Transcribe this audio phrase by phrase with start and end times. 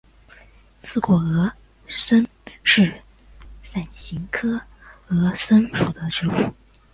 [0.81, 1.51] 刺果峨
[2.07, 2.27] 参
[2.63, 2.91] 是
[3.71, 4.59] 伞形科
[5.07, 6.51] 峨参属的植物。